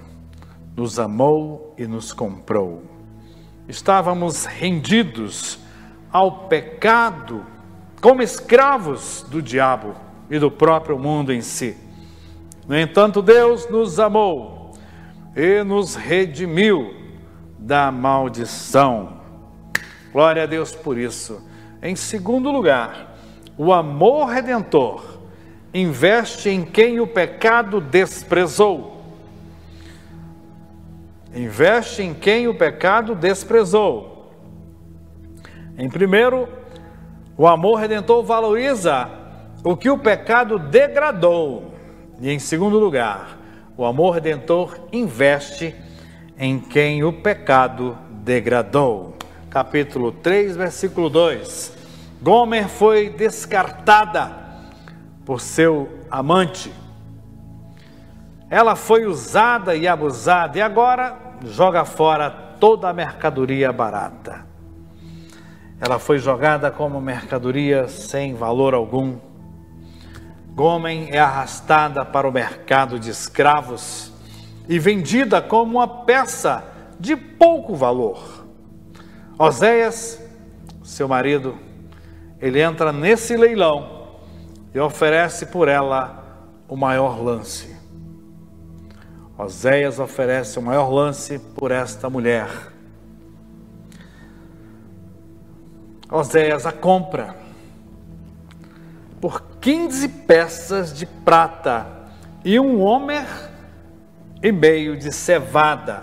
[0.76, 2.84] nos amou e nos comprou.
[3.68, 5.58] Estávamos rendidos
[6.12, 7.44] ao pecado,
[8.00, 9.94] como escravos do diabo
[10.30, 11.76] e do próprio mundo em si.
[12.70, 14.70] No entanto, Deus nos amou
[15.34, 16.94] e nos redimiu
[17.58, 19.22] da maldição.
[20.12, 21.44] Glória a Deus por isso.
[21.82, 23.16] Em segundo lugar,
[23.58, 25.02] o amor redentor
[25.74, 29.02] investe em quem o pecado desprezou.
[31.34, 34.32] Investe em quem o pecado desprezou.
[35.76, 36.48] Em primeiro,
[37.36, 39.10] o amor redentor valoriza
[39.64, 41.69] o que o pecado degradou.
[42.20, 43.38] E em segundo lugar,
[43.76, 45.74] o amor redentor investe
[46.38, 49.16] em quem o pecado degradou.
[49.48, 51.76] Capítulo 3, versículo 2.
[52.20, 54.30] Gomer foi descartada
[55.24, 56.72] por seu amante.
[58.50, 64.44] ela foi usada e abusada e agora joga fora toda a mercadoria barata.
[65.80, 69.29] Ela foi jogada como mercadoria sem valor algum.
[70.60, 74.12] Gomen é arrastada para o mercado de escravos
[74.68, 76.62] e vendida como uma peça
[76.98, 78.44] de pouco valor.
[79.38, 80.22] Oséias,
[80.84, 81.56] seu marido,
[82.38, 84.18] ele entra nesse leilão
[84.74, 87.74] e oferece por ela o maior lance.
[89.38, 92.50] Oséias oferece o maior lance por esta mulher.
[96.10, 97.34] Oséias a compra
[99.22, 101.86] por 15 peças de prata
[102.42, 103.26] e um homer
[104.42, 106.02] e meio de cevada.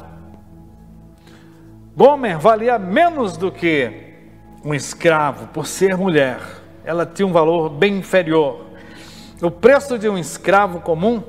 [1.96, 4.14] Gomer valia menos do que
[4.64, 6.40] um escravo por ser mulher.
[6.84, 8.68] Ela tinha um valor bem inferior.
[9.42, 11.24] O preço de um escravo comum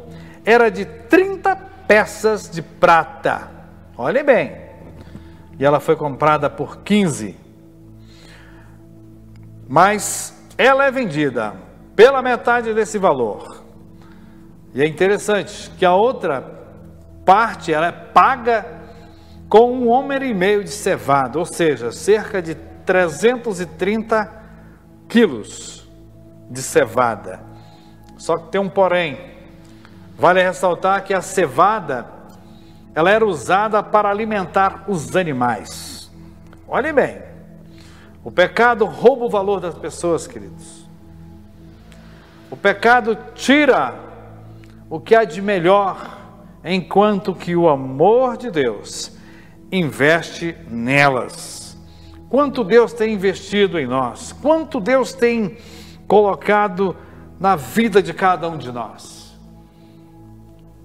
[0.45, 1.57] era de 30
[1.87, 3.51] peças de prata.
[3.97, 4.53] Olhem bem.
[5.59, 7.35] E ela foi comprada por 15.
[9.67, 11.68] Mas ela é vendida
[11.99, 13.65] pela metade desse valor.
[14.73, 16.41] E é interessante que a outra
[17.25, 18.65] parte ela é paga
[19.49, 24.33] com um homem e meio de cevada, ou seja, cerca de 330
[25.09, 25.91] quilos
[26.49, 27.41] de cevada.
[28.17, 29.19] Só que tem um porém.
[30.17, 32.07] Vale ressaltar que a cevada
[32.95, 36.09] ela era usada para alimentar os animais.
[36.69, 37.21] Olhem bem.
[38.23, 40.78] O pecado rouba o valor das pessoas, queridos.
[42.51, 43.95] O pecado tira
[44.89, 46.19] o que há de melhor,
[46.65, 49.17] enquanto que o amor de Deus
[49.71, 51.77] investe nelas.
[52.29, 55.57] Quanto Deus tem investido em nós, quanto Deus tem
[56.07, 56.97] colocado
[57.39, 59.39] na vida de cada um de nós.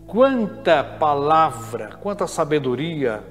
[0.05, 3.23] Quanta palavra, quanta sabedoria,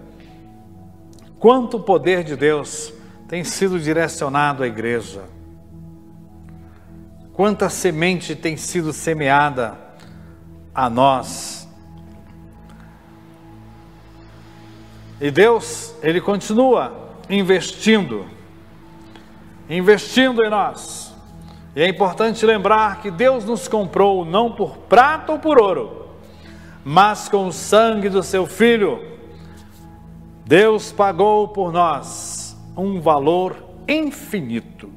[1.38, 2.92] quanto poder de Deus
[3.28, 5.22] tem sido direcionado à igreja.
[7.42, 9.76] Quanta semente tem sido semeada
[10.72, 11.68] a nós.
[15.20, 18.26] E Deus, Ele continua investindo,
[19.68, 21.12] investindo em nós.
[21.74, 26.10] E é importante lembrar que Deus nos comprou não por prata ou por ouro,
[26.84, 29.04] mas com o sangue do seu Filho.
[30.46, 33.56] Deus pagou por nós um valor
[33.88, 34.91] infinito.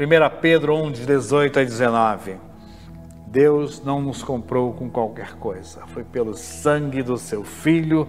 [0.00, 2.36] 1 Pedro 1, de 18 a 19.
[3.26, 8.08] Deus não nos comprou com qualquer coisa, foi pelo sangue do seu Filho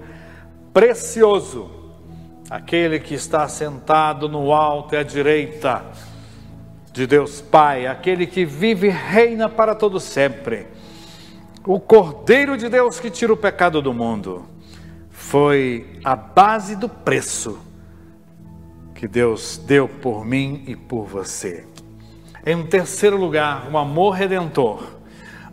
[0.73, 1.69] precioso,
[2.49, 5.83] aquele que está sentado no alto e à direita
[6.93, 10.67] de Deus Pai, aquele que vive e reina para todo sempre.
[11.67, 14.45] O Cordeiro de Deus que tira o pecado do mundo
[15.09, 17.59] foi a base do preço
[18.95, 21.70] que Deus deu por mim e por você.
[22.45, 24.83] Em terceiro lugar, o amor redentor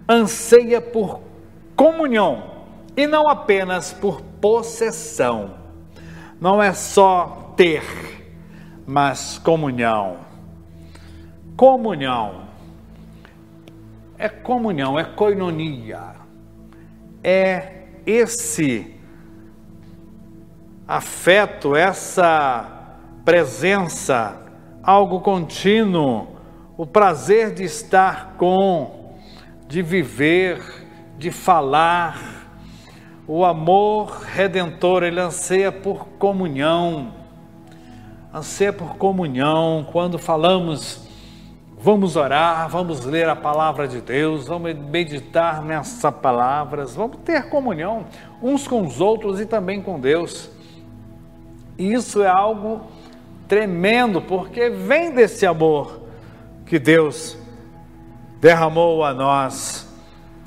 [0.08, 1.20] anseia por
[1.76, 2.42] comunhão
[2.96, 5.54] e não apenas por possessão.
[6.40, 7.82] Não é só ter,
[8.86, 10.16] mas comunhão.
[11.56, 12.48] Comunhão.
[14.16, 16.14] É comunhão, é koinonia.
[17.22, 18.94] É esse
[20.86, 24.40] afeto, essa presença,
[24.82, 26.37] algo contínuo
[26.78, 29.16] o prazer de estar com,
[29.66, 30.62] de viver,
[31.18, 32.46] de falar.
[33.26, 37.12] O amor redentor, ele anseia por comunhão,
[38.32, 39.88] anseia por comunhão.
[39.90, 41.04] Quando falamos,
[41.80, 48.06] vamos orar, vamos ler a palavra de Deus, vamos meditar nessas palavras, vamos ter comunhão
[48.40, 50.48] uns com os outros e também com Deus.
[51.76, 52.82] Isso é algo
[53.48, 56.07] tremendo, porque vem desse amor
[56.68, 57.36] que Deus
[58.40, 59.88] derramou a nós.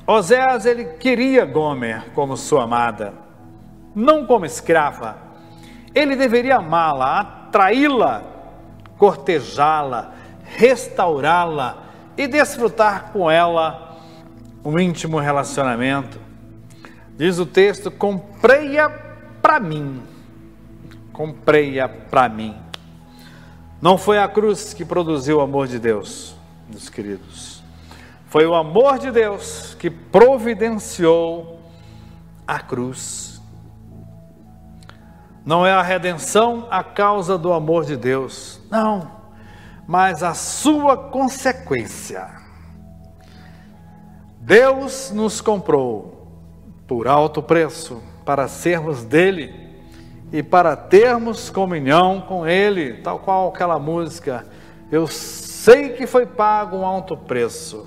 [0.06, 3.12] Oséias ele queria Gomer como sua amada,
[3.94, 5.16] não como escrava.
[5.94, 8.22] Ele deveria amá-la, atraí-la,
[8.96, 10.12] cortejá-la,
[10.44, 11.82] restaurá-la
[12.16, 13.98] e desfrutar com ela
[14.64, 16.20] um íntimo relacionamento.
[17.16, 18.88] Diz o texto: comprei-a
[19.42, 20.02] para mim.
[21.12, 22.56] Comprei-a para mim.
[23.82, 26.36] Não foi a cruz que produziu o amor de Deus,
[26.68, 27.64] meus queridos.
[28.26, 31.58] Foi o amor de Deus que providenciou
[32.46, 33.42] a cruz.
[35.44, 39.10] Não é a redenção a causa do amor de Deus, não,
[39.84, 42.30] mas a sua consequência.
[44.38, 46.28] Deus nos comprou
[46.86, 49.61] por alto preço para sermos dele
[50.32, 54.46] e para termos comunhão com ele, tal qual aquela música.
[54.90, 57.86] Eu sei que foi pago um alto preço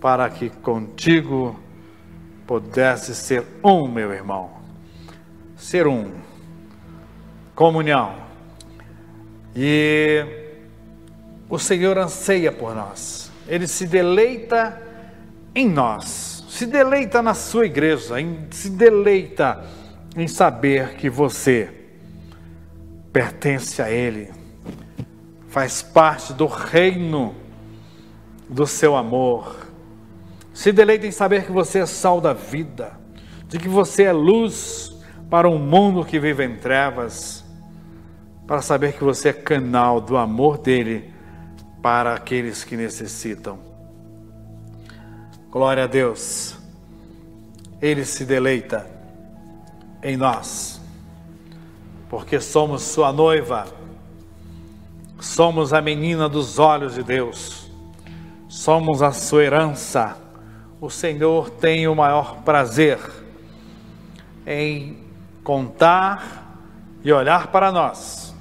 [0.00, 1.58] para que contigo
[2.46, 4.50] pudesse ser um, meu irmão.
[5.56, 6.12] Ser um.
[7.56, 8.14] Comunhão.
[9.56, 10.24] E
[11.50, 13.32] o Senhor anseia por nós.
[13.48, 14.80] Ele se deleita
[15.52, 16.44] em nós.
[16.48, 18.14] Se deleita na sua igreja,
[18.50, 19.64] se deleita
[20.20, 21.70] em saber que você
[23.12, 24.30] pertence a Ele,
[25.48, 27.34] faz parte do reino
[28.48, 29.68] do seu amor
[30.58, 32.98] se deleita em saber que você é sal da vida,
[33.46, 34.92] de que você é luz
[35.30, 37.44] para um mundo que vive em trevas,
[38.44, 41.14] para saber que você é canal do amor dele
[41.80, 43.56] para aqueles que necessitam.
[45.48, 46.56] Glória a Deus.
[47.80, 48.84] Ele se deleita
[50.02, 50.80] em nós,
[52.08, 53.66] porque somos sua noiva,
[55.20, 57.70] somos a menina dos olhos de Deus,
[58.48, 60.16] somos a sua herança.
[60.80, 62.98] O Senhor tem o maior prazer
[64.46, 64.96] em
[65.42, 66.46] contar
[67.02, 68.34] e olhar para nós,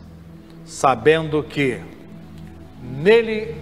[0.66, 1.82] sabendo que
[2.82, 3.56] nele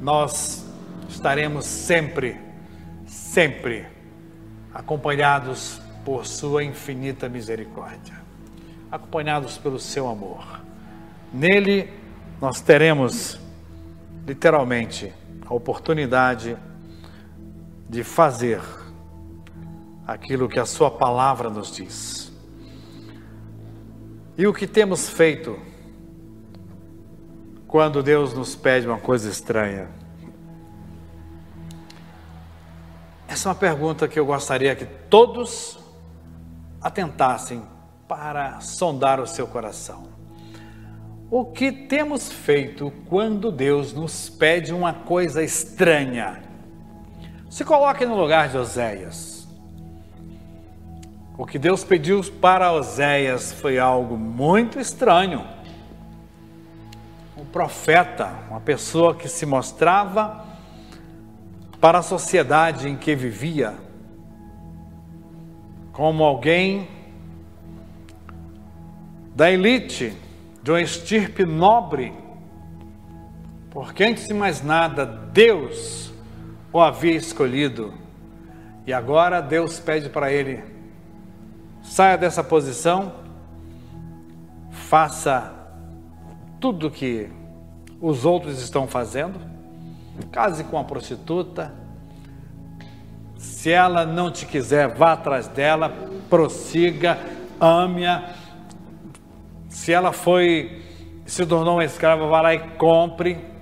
[0.00, 0.66] nós
[1.08, 2.40] estaremos sempre,
[3.06, 3.86] sempre
[4.72, 8.14] acompanhados por Sua infinita misericórdia,
[8.92, 10.60] acompanhados pelo Seu amor.
[11.34, 11.92] Nele
[12.40, 13.40] nós teremos,
[14.24, 15.12] literalmente,
[15.44, 16.56] a oportunidade
[17.90, 18.62] de fazer
[20.06, 22.32] aquilo que a Sua palavra nos diz.
[24.38, 25.58] E o que temos feito
[27.66, 29.88] quando Deus nos pede uma coisa estranha?
[33.26, 35.84] Essa é uma pergunta que eu gostaria que todos
[36.80, 37.62] atentassem
[38.08, 40.04] para sondar o seu coração.
[41.30, 46.42] O que temos feito quando Deus nos pede uma coisa estranha?
[47.50, 49.48] Se coloque no lugar de Oséias.
[51.36, 55.44] O que Deus pediu para Oséias foi algo muito estranho.
[57.36, 60.46] Um profeta, uma pessoa que se mostrava
[61.80, 63.85] para a sociedade em que vivia
[65.96, 66.86] como alguém
[69.34, 70.14] da elite,
[70.62, 72.12] de uma estirpe nobre,
[73.70, 76.12] porque antes de mais nada, Deus
[76.70, 77.94] o havia escolhido.
[78.86, 80.62] E agora Deus pede para ele:
[81.82, 83.14] saia dessa posição,
[84.70, 85.50] faça
[86.60, 87.30] tudo que
[88.02, 89.40] os outros estão fazendo,
[90.30, 91.85] case com a prostituta.
[93.36, 95.92] Se ela não te quiser, vá atrás dela,
[96.28, 97.18] prossiga,
[97.60, 98.30] ame-a.
[99.68, 100.82] Se ela foi,
[101.24, 103.56] se tornou uma escrava, vá lá e compre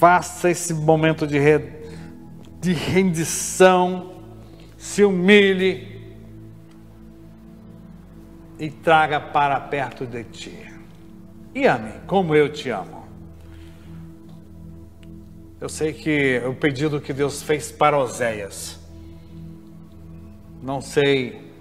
[0.00, 1.58] faça esse momento de, re,
[2.58, 4.14] de rendição,
[4.78, 6.16] se humilhe
[8.58, 10.72] e traga para perto de ti.
[11.54, 12.99] E ame como eu te amo.
[15.60, 18.78] Eu sei que o pedido que Deus fez para Oséias,
[20.62, 21.52] não sei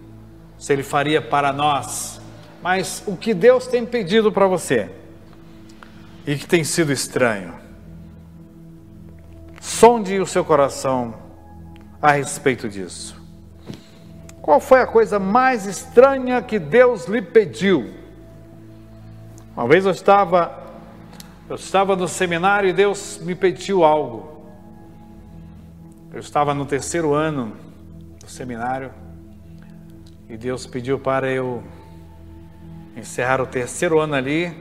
[0.57, 2.21] se ele faria para nós,
[2.61, 4.89] mas o que Deus tem pedido para você
[6.25, 7.59] e que tem sido estranho
[9.79, 11.13] Sonde o seu coração
[12.01, 13.15] a respeito disso.
[14.41, 17.93] Qual foi a coisa mais estranha que Deus lhe pediu?
[19.55, 20.68] Uma vez eu estava
[21.49, 24.45] eu estava no seminário e Deus me pediu algo.
[26.13, 27.57] Eu estava no terceiro ano
[28.19, 28.91] do seminário
[30.29, 31.63] e Deus pediu para eu
[32.95, 34.55] encerrar o terceiro ano ali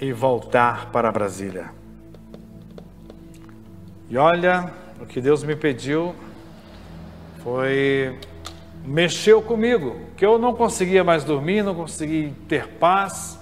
[0.00, 1.70] e voltar para Brasília.
[4.08, 6.14] E olha, o que Deus me pediu
[7.42, 8.18] foi
[8.82, 13.38] mexeu comigo, que eu não conseguia mais dormir, não conseguia ter paz,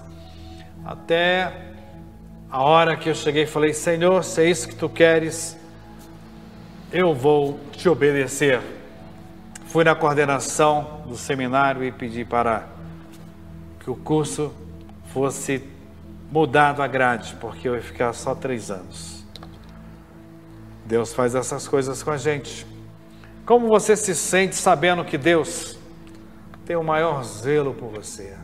[0.84, 1.67] até
[2.50, 5.56] a hora que eu cheguei falei: Senhor, se é isso que tu queres,
[6.92, 8.60] eu vou te obedecer.
[9.66, 12.66] Fui na coordenação do seminário e pedi para
[13.80, 14.52] que o curso
[15.12, 15.62] fosse
[16.32, 19.26] mudado a grade, porque eu ia ficar só três anos.
[20.86, 22.66] Deus faz essas coisas com a gente.
[23.44, 25.78] Como você se sente sabendo que Deus
[26.64, 28.34] tem o maior zelo por você,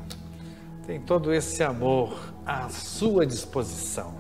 [0.87, 4.15] tem todo esse amor à sua disposição,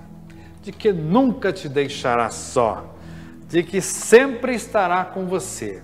[0.62, 2.94] de que nunca te deixará só,
[3.48, 5.82] de que sempre estará com você.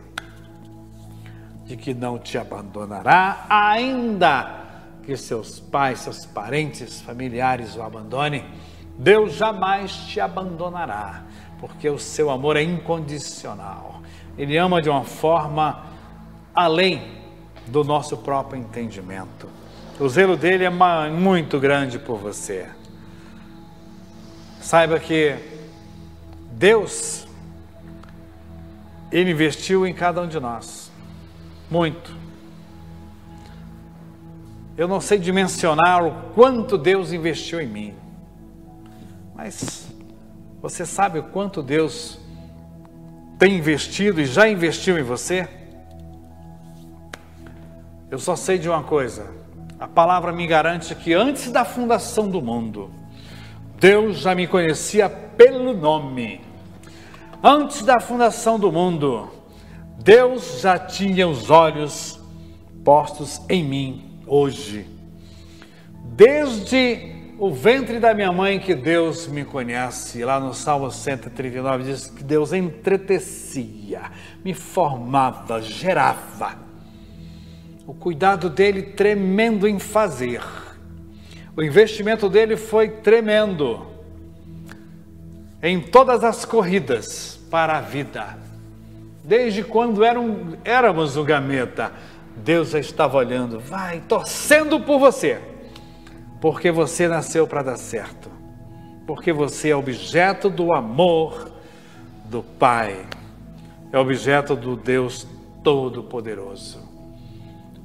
[1.70, 4.64] de que não te abandonará, ainda
[5.04, 8.44] que seus pais, seus parentes, familiares o abandonem.
[8.98, 11.22] Deus jamais te abandonará,
[11.60, 14.02] porque o seu amor é incondicional.
[14.36, 15.84] Ele ama de uma forma
[16.52, 17.20] além
[17.68, 19.48] do nosso próprio entendimento.
[20.00, 20.70] O zelo dele é
[21.10, 22.66] muito grande por você.
[24.58, 25.36] Saiba que
[26.52, 27.28] Deus,
[29.12, 30.90] Ele investiu em cada um de nós.
[31.70, 32.16] Muito.
[34.74, 37.94] Eu não sei dimensionar o quanto Deus investiu em mim.
[39.34, 39.86] Mas
[40.62, 42.18] você sabe o quanto Deus
[43.38, 45.46] tem investido e já investiu em você?
[48.10, 49.39] Eu só sei de uma coisa:
[49.80, 52.90] a palavra me garante que antes da fundação do mundo,
[53.78, 56.42] Deus já me conhecia pelo nome.
[57.42, 59.30] Antes da fundação do mundo,
[59.96, 62.20] Deus já tinha os olhos
[62.84, 64.86] postos em mim hoje.
[66.12, 70.22] Desde o ventre da minha mãe que Deus me conhece.
[70.22, 74.02] Lá no Salmo 139 diz que Deus entretecia,
[74.44, 76.69] me formava, gerava
[77.90, 80.40] o cuidado dele tremendo em fazer.
[81.56, 83.84] O investimento dele foi tremendo
[85.60, 88.38] em todas as corridas para a vida.
[89.24, 91.92] Desde quando eram, éramos o gameta,
[92.36, 95.40] Deus já estava olhando, vai, torcendo por você,
[96.40, 98.30] porque você nasceu para dar certo,
[99.04, 101.50] porque você é objeto do amor
[102.26, 103.04] do Pai,
[103.92, 105.26] é objeto do Deus
[105.64, 106.89] Todo-Poderoso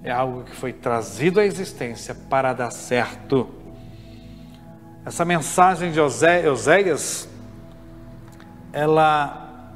[0.06, 3.50] é algo que foi trazido à existência para dar certo.
[5.04, 7.28] Essa mensagem de Oséias,
[8.72, 9.74] ela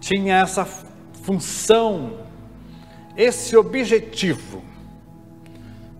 [0.00, 2.20] tinha essa função,
[3.14, 4.64] esse objetivo,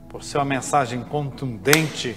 [0.09, 2.17] por ser uma mensagem contundente,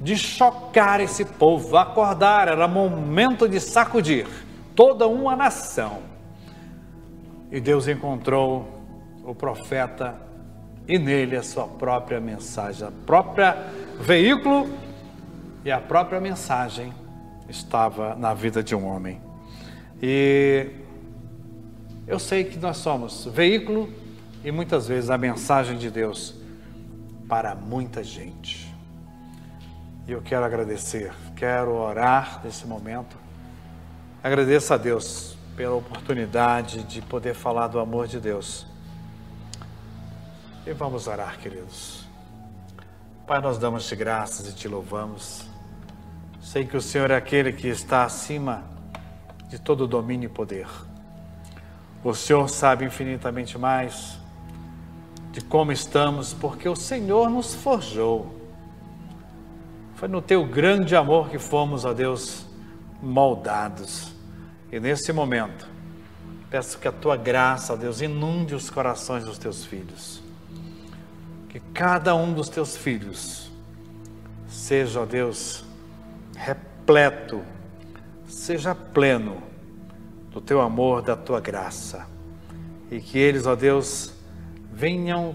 [0.00, 4.26] de chocar esse povo, acordar, era momento de sacudir
[4.74, 5.98] toda uma nação.
[7.52, 8.66] E Deus encontrou
[9.22, 10.27] o profeta
[10.88, 13.54] e nele a sua própria mensagem, a própria
[14.00, 14.66] veículo
[15.62, 16.94] e a própria mensagem
[17.46, 19.20] estava na vida de um homem.
[20.02, 20.70] E
[22.06, 23.92] eu sei que nós somos veículo
[24.42, 26.34] e muitas vezes a mensagem de Deus
[27.28, 28.74] para muita gente.
[30.06, 33.14] E eu quero agradecer, quero orar nesse momento.
[34.22, 38.67] Agradeço a Deus pela oportunidade de poder falar do amor de Deus
[40.68, 42.06] e vamos orar, queridos.
[43.26, 45.46] Pai, nós damos-te graças e te louvamos.
[46.42, 48.64] Sei que o Senhor é aquele que está acima
[49.48, 50.68] de todo domínio e poder.
[52.04, 54.18] O Senhor sabe infinitamente mais
[55.32, 58.38] de como estamos, porque o Senhor nos forjou.
[59.94, 62.44] Foi no teu grande amor que fomos, ó Deus,
[63.02, 64.12] moldados.
[64.70, 65.66] E nesse momento,
[66.50, 70.27] peço que a tua graça, Deus, inunde os corações dos teus filhos
[71.58, 73.50] que cada um dos teus filhos
[74.46, 75.64] seja, ó Deus,
[76.36, 77.42] repleto,
[78.28, 79.42] seja pleno
[80.30, 82.06] do teu amor, da tua graça.
[82.90, 84.12] E que eles, ó Deus,
[84.72, 85.34] venham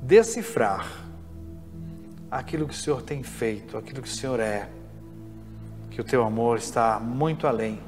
[0.00, 1.04] decifrar
[2.30, 4.70] aquilo que o Senhor tem feito, aquilo que o Senhor é.
[5.90, 7.78] Que o teu amor está muito além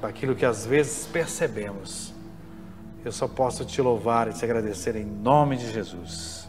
[0.00, 2.14] daquilo que às vezes percebemos.
[3.04, 6.43] Eu só posso te louvar e te agradecer em nome de Jesus.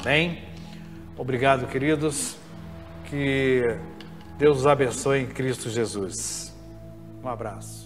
[0.00, 0.42] Amém?
[1.18, 2.36] Obrigado, queridos.
[3.10, 3.76] Que
[4.38, 6.56] Deus os abençoe em Cristo Jesus.
[7.22, 7.81] Um abraço.